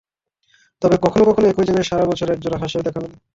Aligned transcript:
তবে 0.81 0.95
কখনও 1.03 1.27
কখনও 1.29 1.49
একই 1.49 1.65
জায়গায় 1.67 1.87
সারা 1.89 2.05
বছর 2.05 2.27
এক 2.29 2.39
জোড়া 2.41 2.57
হাঁসের 2.61 2.81
দেখা 2.85 2.99
মেলে। 3.01 3.17